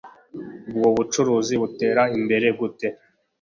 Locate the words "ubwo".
0.73-0.89